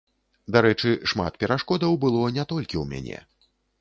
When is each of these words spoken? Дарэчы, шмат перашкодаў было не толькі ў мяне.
Дарэчы, 0.55 0.93
шмат 1.13 1.37
перашкодаў 1.43 1.99
было 2.07 2.23
не 2.39 2.47
толькі 2.55 2.69
ў 2.83 2.85
мяне. 2.95 3.19